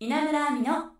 [0.00, 0.92] 稲村亜美の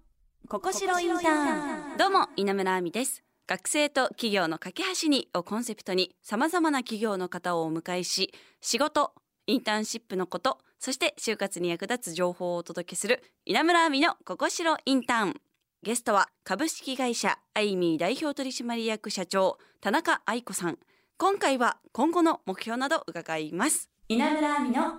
[0.48, 1.96] ここしろインターン。
[1.98, 3.22] どうも稲村亜美です。
[3.46, 9.12] 学生と企業の架け橋にをコンセプトに様々な企業の方をお迎えし仕事
[9.46, 15.40] インターンシップのことそして就活に役立つ情報をお届けする稲村亜美のここしろインターン。
[15.84, 20.78] ゲストは株式会社アイミー代表取締役社長田中愛子さん。
[21.18, 23.88] 今回は今後の目標など伺います。
[24.08, 24.94] 稲村亜美の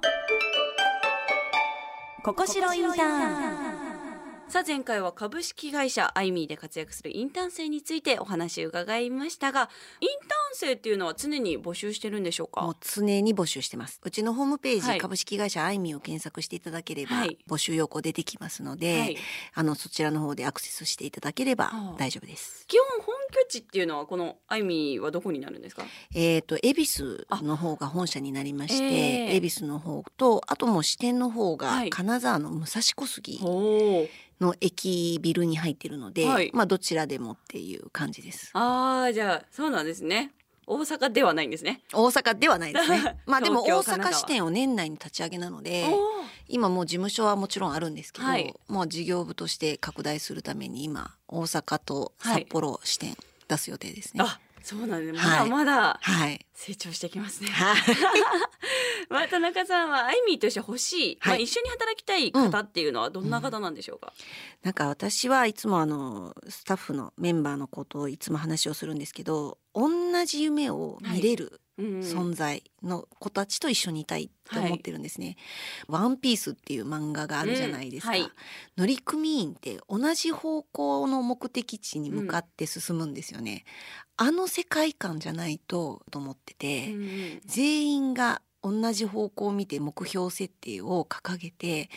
[2.23, 3.68] ここしろインターン
[4.49, 9.69] さあ前回は株式会社アイミーで活躍するインターン生についてお話を伺いましたが
[10.01, 12.61] インターン生っていうのは常に募集してるんでしょうか？
[12.61, 14.01] もう常に募集してます。
[14.03, 14.97] うちのホームページ、はい。
[14.97, 17.37] 株式会社アイミーを検索していただければ、はい。
[17.47, 19.17] 募集要項出てきますので、はい。
[19.53, 21.95] あのそちらの方でアクセスしていただければはあ。
[21.99, 22.65] 大丈夫です。
[22.67, 25.83] 基本本拠地っていうのはこのアイミーはどこになるんですか？
[26.15, 28.87] えっ、と恵比寿の方が本社になりまして、え
[29.33, 31.89] え恵比寿の方とあともう支店の方がはい。
[31.89, 33.39] 金沢の武蔵小杉
[34.39, 36.49] の駅ビルに入ってるので、はい。
[36.53, 38.51] まあどちらでもっていう感じです。
[38.53, 40.31] あーじゃあそうなんですね
[40.69, 41.81] 大阪ではないんですね。
[41.91, 43.17] 大阪ではないですね。
[43.25, 45.85] まあでも大阪支店を年内に立ち上げなので。
[46.51, 48.53] 今もう事務所はもちろんあるんですけど、はい。
[48.67, 53.15] もう事業部として拡大するために今大阪と札幌支店
[53.47, 54.23] 出す予定ですね。
[54.25, 55.11] あそうなんです。
[55.13, 56.45] ねまだはいまだはい。
[56.53, 57.77] 成長してきますね、はい。
[59.09, 64.13] まあ、田中さんはアイミーとして欲しい、まあ、はい一緒に働きたい方っていうのはどんな方なんでしょうか、
[64.61, 69.89] なんか私はいつもあのスタッフのメンバーのことをいつも話をするんですけど、同
[70.25, 75.37] じ夢を見れるうん存在の子たちと一緒にいたいと思ってるんですね。
[75.87, 78.13] ワンピースっていう漫画があるじゃないですか。
[78.13, 78.31] うんはい。
[78.77, 83.63] 乗組員って同じ方向の目的地に向かって進むんですよね。
[84.17, 87.41] あの世界観じゃないとと思ってて、うんうん。
[87.45, 91.89] 全員が同じ方向を見て目標設定を掲げて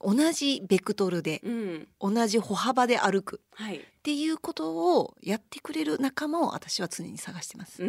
[0.00, 1.88] 同じベクトルでうん。
[2.00, 3.42] 同じ歩幅で歩く。
[3.52, 7.82] はいっていうことをやってくれる仲間を私は常に探してます。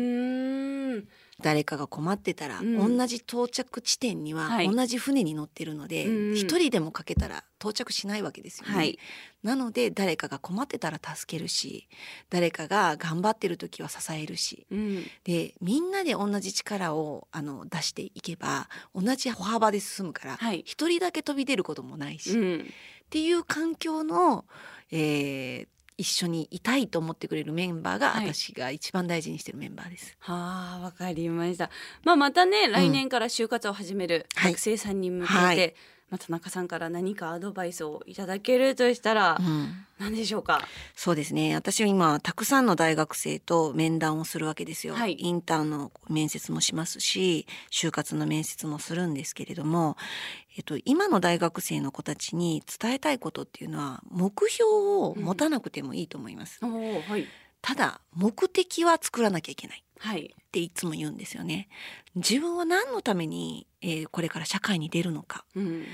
[1.43, 2.97] 誰かが困ってたら、うん。
[2.97, 4.75] 同じ到着地点にははい。
[4.75, 6.35] 同じ船に乗ってるのでうん。
[6.35, 8.73] 一、人でもかけたら到着しないわけですよね。
[8.73, 8.97] はい。
[9.43, 11.87] なので誰かが困ってたら助けるし
[12.31, 15.03] 誰かが頑張ってる時は支えるしうん。
[15.23, 20.63] でみんなで同じ力をあの出していけば同じ歩幅で進むからはい。
[20.65, 22.73] 一、人だけ飛び出ることもないし、っうん。
[23.11, 24.45] ていう環境の、
[24.89, 25.67] えー
[25.97, 30.15] 一緒にいたいと思ってくれるメンバーがはい私が一番大事にしてるメンバーです。
[30.19, 31.69] はあわかりました。
[32.03, 35.73] まあまたね来年から就活を始めるはい学生さんに向けて、はい
[36.09, 39.83] まあ田中さんから何かアドバイスをいただけるとしたらうん。
[39.99, 40.61] 何でしょうか？
[40.95, 41.55] そうですね。
[41.55, 45.13] 私は今たくさんの大学生と面談をするわけですよ、はい。
[45.13, 49.97] インターンの面接もしますし就活の面接もするんですけれども、
[50.55, 57.25] えっと、今の大学生の子たちに伝えたいことっていうのは目標を持たなくてもいいと思います、おおはい。
[57.63, 61.69] ただ目的は作らなきゃいけないっていつも言うんですよね。
[62.15, 65.45] 自分は何のために、えーこれから社会に出るのか。
[65.55, 65.85] うん。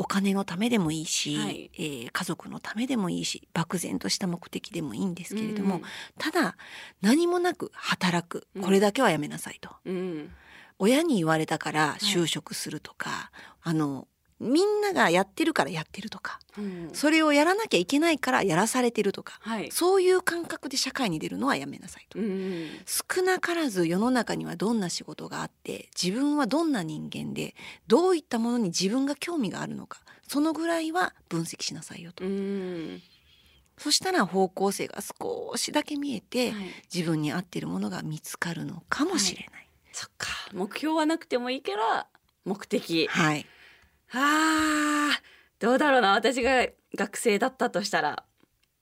[0.00, 1.70] お金のためでもいいし、はい。
[1.74, 5.82] えー家族のためでもいいし漠然とした目的でもいいんですけれども、うん。
[6.18, 6.56] ただ
[7.00, 8.46] 何もなく働く。
[8.54, 8.62] うん。
[8.62, 10.30] これだけはやめなさいと、うん。
[10.78, 13.32] 親に言われたから就職するとか、
[13.62, 14.06] あの
[14.40, 16.90] みんながやってるからやってるとかうん。
[16.92, 19.70] それをやらなきゃいけないからやらされてるとかはい。
[19.70, 22.18] そういう感覚で社会に出るのはやめなさいと。
[22.18, 27.54] うん少なからず世の中にはどんな仕事があって自分はどんな人間で
[27.86, 33.02] どういったものに自分が興味があるのかそのぐらいは分析しなさいよと、うん。
[33.78, 36.64] そしたら方向性が少しだけ見えて、はい。
[36.92, 39.68] 自分に合っているものが見つかるのかもしれない。
[39.92, 40.28] そっか。
[40.52, 42.06] 目標はなくてもいいから
[42.44, 43.08] 目的。
[43.08, 43.46] はい、
[44.12, 45.22] あー
[45.58, 46.12] どうだろうな。
[46.12, 48.24] 私が学生だったとしたら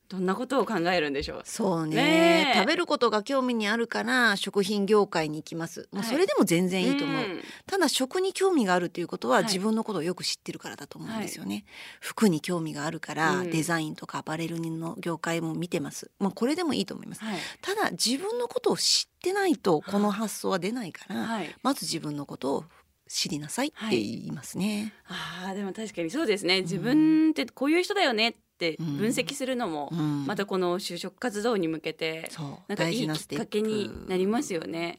[0.09, 1.42] どんなことを考えるんでしょう。
[1.44, 1.97] そうね。
[1.97, 2.54] ねえ。
[2.54, 5.88] 食べることが興味にあるから食品業界に行きます。
[5.91, 6.10] もうはい。
[6.10, 7.42] それでも全然いいと思う、ん。
[7.66, 9.44] ただ食に興味があるっていうことははい。
[9.47, 11.65] 自分のことをよく知ってるからだと思うんですよね、
[12.00, 13.50] 服に興味があるから、うん。
[13.50, 16.12] デザインとかアパレルの業界も見てます。
[16.21, 17.24] まあこれでもいいと思います。
[17.24, 17.39] はい。
[17.60, 21.53] ただ自分のことを知ってないとこの発想は出ないから、はい。
[21.65, 22.65] まず自分のことを
[23.08, 26.62] 知りなさいって言いますね、あーでも確かにそうですね。
[26.62, 28.98] 自分ってこういう人だよねってうん。
[28.98, 30.26] 分析するのも、うん。
[30.26, 32.47] またこの就職活動に向けてそう。
[32.68, 34.98] なんかいいきっかけになりますよね。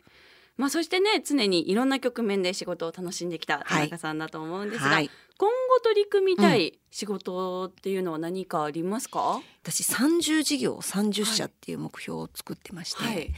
[0.57, 13.31] まあそしてね常にいろんな局面で仕事を楽しんできた田中さんだと思うんですが、はい今後取り組みたい仕事っていうのは何かありますか、私30事業30社っていう目標を作ってまして、はい。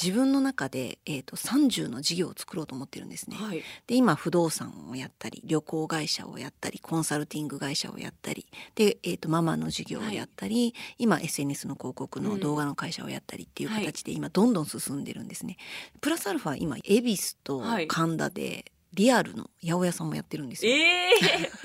[0.00, 3.36] 自分の中で、えー、と30の事業を作ろうと思ってるんですね。
[3.38, 3.62] はい。
[3.86, 15.56] で今不動産をやったり旅行会社をやったりコンサルティング会社をやったりで、えー、とママの事業をやったり、今 SNS の広告の動画の会社をやったりっていう形で今どんどん進んでるんですね。
[16.02, 17.88] プラスアルファ今恵比寿とはい。
[17.88, 20.72] 神田でリアルの八百屋さんもやってるんですよ。
[20.72, 21.14] ええ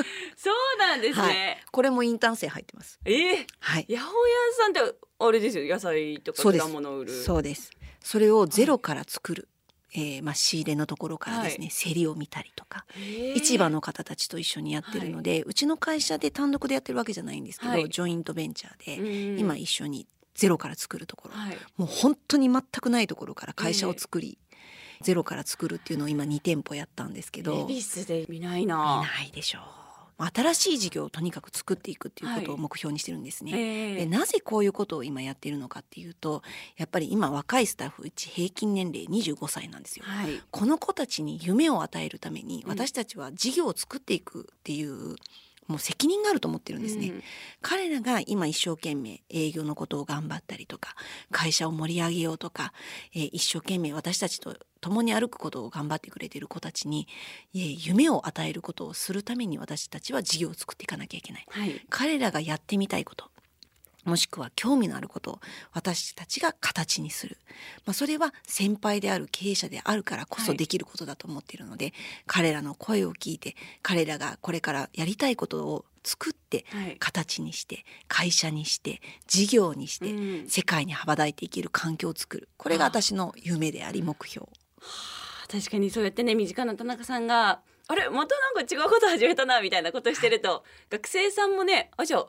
[0.35, 1.33] そうなんですはい。
[1.33, 2.99] ね、これもインターン生入ってます。
[3.05, 3.85] ええはい。
[3.89, 4.11] 八百屋
[4.57, 7.23] さんってあれですよ野菜とか果物を売る。
[7.23, 7.71] そうです。
[8.01, 9.47] それをゼロから作る、
[9.93, 17.89] えーまあ仕入れのところからですね、は競りを見たりとか、へえ市場の方たちと一緒にやってるので、うちの会社で単独でやってるわけじゃないんですけど、はい。
[17.89, 19.39] ジョイントベンチャーで、うん。
[19.39, 21.57] 今一緒にゼロから作るところ、はい。
[21.77, 24.37] もう本当に全くないところから会社を作り、
[25.03, 27.67] ゼロから作るっていうのを今2店舗やったんですけど。
[27.69, 29.83] 恵比寿で見ない見なないでしょう。
[30.17, 32.61] 新しい事業をとにかく作っていくっていうことをはい。
[32.61, 33.51] 目標にしてるんですね。
[33.53, 33.95] ええ。
[33.95, 36.44] でなぜこういうことを今やっているのかっていうと
[36.77, 40.05] やっぱり今若いスタッフうち平均年齢25歳なんですよ。
[40.05, 40.41] はい。
[40.51, 45.15] この子たちに夢を与えるためにうん私たちは事業を作っていくっていう
[45.68, 47.10] もう責任があると思ってるんですね。
[47.10, 47.24] うん
[47.62, 50.95] 彼らが今一生懸命営業のことを頑張ったりとか
[51.31, 52.74] 会社を盛り上げようとか、
[53.13, 57.07] えー一生懸命私たちと共に歩くことを頑張ってくれている子たちに、
[57.56, 61.45] えー夢を与えることをするために私たちは事業を作っていかなきゃいけない。
[61.50, 63.30] はい彼らがやってみたいこと
[64.05, 65.39] もしくは興味のあることを
[65.71, 67.38] 私たちが形にする、
[67.85, 70.57] まあ、それは先輩である経営者であるからこそはい。
[70.57, 71.94] できることだと思っているので、
[72.27, 76.97] 彼らの声を聞いて彼らがこれからやりたいことを作ってはい。
[77.00, 80.49] 形にして会社にして事業にして、うん。
[80.49, 82.49] 世界に羽ばたいていける環境を作る。
[82.57, 84.47] これが私の夢であり目標。
[85.51, 92.27] 確かにそうやってね身近な田中さんがあれまたなんか違うこと始めたなみたいなことしてると学生さんもねあじゃあ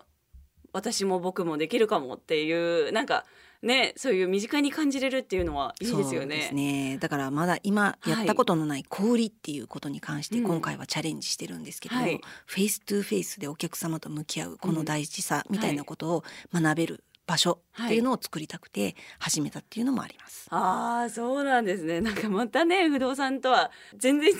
[0.75, 3.25] 私も僕もできるかもっていうなんか
[3.62, 6.26] ねそういう身近に感じれるっていうのはいいですよね。
[6.26, 20.47] そうですねだからまだ今やったことのない小売りっていうことに関してうん今回はチャレンジしてるんですけども、はいフェイストゥフェイスでお客様と向き合うこの大事さみたいなことを学べる場所っていうのを作りたくて始めたっていうのもあります。
[20.50, 24.37] ああそうなんですねなんかまたね不動産とは全然違う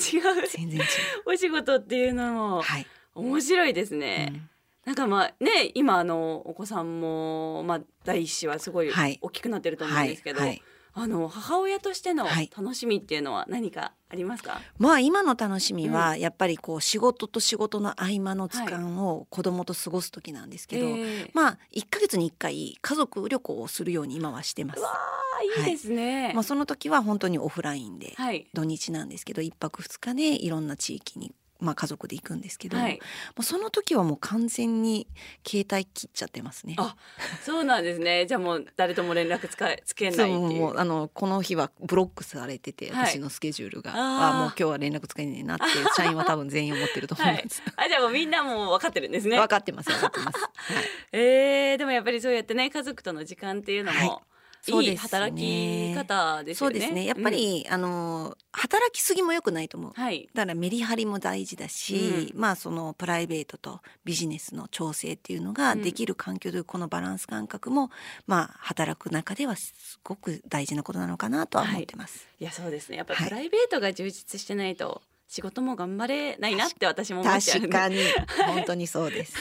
[0.51, 0.85] 全然違う。
[1.33, 2.87] お仕事っていうのもはい。
[3.15, 4.33] 面白いですね。
[4.35, 4.51] うん
[4.85, 9.19] なんかまあね今あのお子さんもまあ第一子はすごいはい。
[9.23, 10.63] 大きくなってると思うんですけど、はいはい。
[10.97, 12.49] あの母親としてのはい。
[12.57, 14.61] 楽しみっていうのは何かありますか？
[14.79, 24.81] まあ今の楽しみはやっぱりこう仕事と仕事の合間の時間を子供と過ごす時なんですけど、えーまあ1ヶ月に1回家族旅行をするように今はしてます。
[24.81, 24.83] う。
[24.83, 26.33] わあいいですね。
[26.33, 28.47] まあその時は本当にオフラインではい。
[28.55, 32.95] 土日なんですけど一泊二日でいろんな地域に、まあ、家族で行くんですけど、はい。
[32.95, 33.01] も
[33.41, 35.07] うその時はもう完全に
[35.47, 36.75] 携帯切っちゃってますね。
[36.79, 36.97] あ
[37.43, 38.27] そうなんですね。
[38.29, 40.61] じゃあもう誰とも連絡つかつけないってそういう。
[40.61, 45.65] もうあのこの日はブロックされててはい私のスケジュールが、あーあもう今日は連絡つかねえなって
[45.97, 47.63] 社員は多分全員思ってると思はいいます。。
[47.77, 49.39] あじゃあもうみんなもう分かってるんですね。
[49.41, 50.41] 分かってます分かってます。
[50.41, 50.49] は
[50.81, 54.35] いえー、でもやっぱりそうやってね家族との時間っていうのも、はい
[54.65, 56.75] そうい、いですね働き方ですよね。
[56.75, 58.35] そうですねやっぱり、あの
[58.65, 60.27] 働きすぎも良くないと思ううん、はい。
[60.33, 67.91] だからメリハリも大事だし、まあそのプライベートとビジネスの調整っていうのができる環境でこのバランス感覚も、
[68.27, 72.27] まあ働く中ではすごく大事なことなのかなとは思ってます。
[72.41, 77.99] いやそうですねやっぱプライベートが充実してないと仕事も頑張れないなって私も思っちゃう確かに
[78.47, 79.37] 本当にそうです。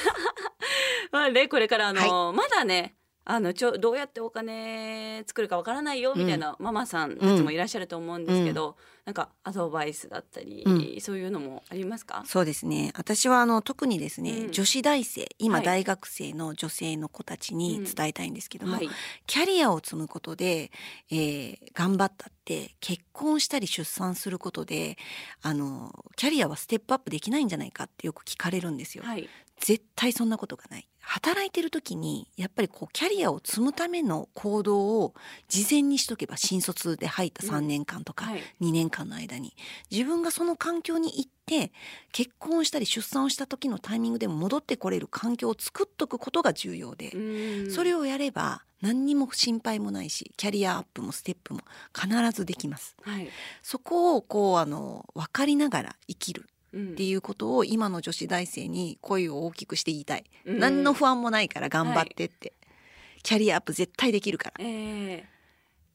[1.11, 8.75] まあねこれからあの、まだねあのちょどうやってお金作るかわからないよみたいなママさんたちもいらっしゃると思うんですけど、
[9.05, 10.63] なんかアドバイスだったり、
[10.97, 12.23] うそういうのもありますか？
[12.25, 12.91] そうですね。
[12.97, 18.89] 私はあの特にですね、うん女子大生今はい大学生の女性の子たちに伝えたいんですけども、はい。
[19.25, 20.71] キャリアを積むことで、
[21.09, 24.97] えー頑張ったって結婚したり出産することで
[25.41, 29.03] あのキャリアはステップアップできないんじゃないかってよく聞かれるんですよ。
[29.03, 29.27] はい。
[29.63, 30.87] 絶対そんなことがない。
[30.99, 35.13] 働いてる時にやっぱりこうキャリアを積むための行動を
[35.47, 38.41] 事前にしとけば新卒で入った3年間とかはい。
[38.61, 39.53] 2年間の間に
[39.89, 41.71] 自分がその環境に行って
[42.11, 51.61] 結婚したり出産をした時のタイミングでも戻ってこれる環境を作っとくことが重要で、うんそれをやれば何にも心配もないしキャリアアップもステップも
[51.97, 52.97] 必ずできます。
[53.01, 53.29] はい。
[53.61, 60.23] そこをこうあの分かりながら生きるうんっていうことを今の女子大生に声を大きくして言いたい。
[60.45, 60.59] うん。
[60.59, 62.53] 何の不安もないから頑張ってって、
[63.21, 64.53] キャリアアップ絶対できるから。
[64.59, 65.33] ええ。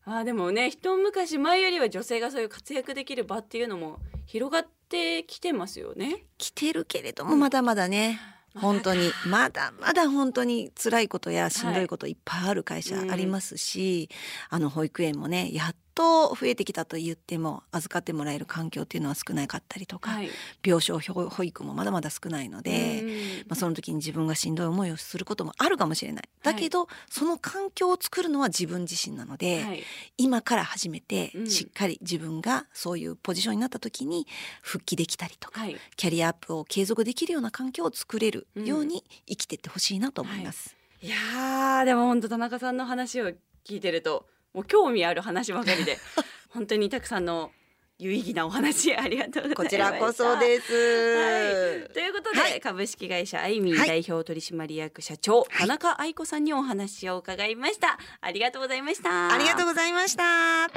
[0.04, 6.24] あーでもね一昔前よりは女性がそういう活躍できる場っていうのも広がってきてますよね。
[6.38, 8.18] 来てるけれどもまだまだね、
[8.54, 9.10] 本当に。
[9.26, 14.08] まだまだ本当に辛いことやしんどいこといっぱいある会社ありますし、
[14.48, 20.30] あの保育園もねやっと増えてきたと言っても預かってもらえる環境っていうのは少なかったりとか、はい。
[20.64, 23.02] 病床保育もまだまだ少ないので、
[23.48, 29.82] まあ、その時に自分がしんどい思いをすることもあるかもしれないだけど、その環境を作るのは自分自身なので、はい。
[30.18, 34.28] 今から始めてうんしっかり自分がそういうポジションになった時に
[34.62, 35.76] 復帰できたりとか、はい。
[35.96, 40.76] キャリアアップを継続できるような環境を作れるように生きてってほしいなと思います。
[41.02, 43.30] いやーでも本当田中さんの話を
[43.64, 44.26] 聞いてると
[44.58, 45.98] もう興味ある話ばかりで
[46.50, 47.52] 本当にたくさんの
[47.96, 49.62] 有意義なお話ありがとうございました。
[49.62, 50.72] こちらこそです。
[50.72, 60.68] はい、ということで、はい株式会社アイミーはい代表取締役社長、田中愛子さんにお話を伺いましたありがとうございましたありがとうございました。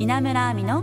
[0.00, 0.82] 稲村亜美の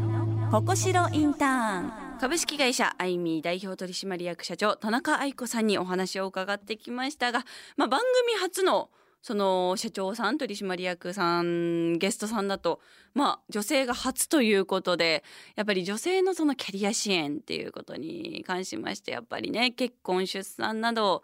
[0.51, 7.43] ここしろインターン株式会社アイミー代表取締役社長田中愛子さんにお話を伺ってきましたが、
[7.75, 8.89] まあ、番組初の
[9.21, 12.79] その社長さん取締役さんゲストさんだと、
[13.13, 15.23] まあ、女性が初ということで
[15.55, 21.23] やっぱり女性のそのキャリア支援っていうことに関しましてやっぱりね結婚出産など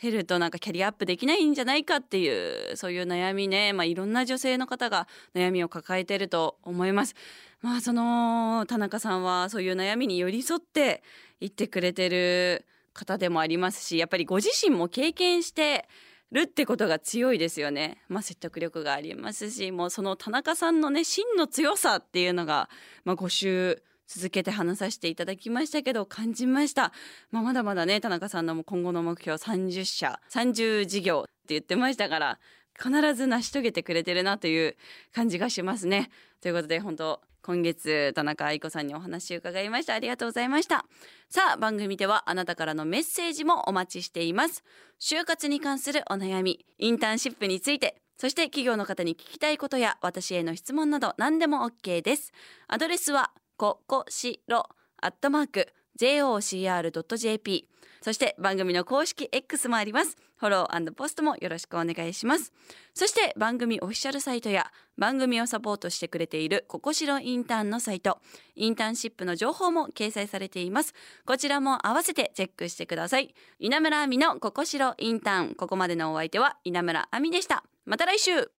[0.00, 7.14] 減るとなんかキャリアアップできないんじゃないかっていうそういう悩みね、まあ、いろんな女性の方が悩みを抱えてると思います。
[7.62, 11.02] まあその田中さんはそういう悩みに寄り添って
[11.40, 15.88] 言ってくれてる方でもありますしやっぱりご自身も経験して
[16.32, 18.02] るってことが強いですよね。
[18.08, 22.68] まあ説得力がありますしもうその田中さんのね真の強さっていうのが、
[23.04, 26.92] まあ、5週続けて話させていただきましたけど感じました、
[27.30, 32.38] まあ、まだまだね田中さんの今後の目標30社30事業って言ってましたから
[32.78, 34.76] 必ず成し遂げてくれてるなという
[35.14, 36.10] 感じがしますね。
[36.40, 39.94] ということで本当今月田中愛子さんにお話を伺いました。
[39.94, 40.84] ありがとうございました。
[41.30, 44.64] さあ番組ではあなたからのメッセージもお待ちしています。
[45.00, 52.32] 就活に関するお悩みインターンシップについてそして企業の方に聞きたいことや私への質問など何でも OK です。
[52.66, 54.68] アドレスはここしろ。
[54.98, 57.68] アットマーク jocr.jp
[58.02, 60.16] そして番組の公式 X もあります。
[60.36, 62.52] フォローポストもよろしくお願いします。
[62.94, 68.18] そして番組オフィシャルサイトや番組をサポートしてくれているここしろインターンのサイト。
[68.54, 70.94] インターンシップの情報も掲載されています。
[71.24, 73.34] こちらも合わせてチェックしてください。
[73.58, 75.54] 稲村亜美のここしろインターン。
[75.54, 77.64] ここまでのお相手は稲村亜美でした。
[77.86, 78.50] また来週。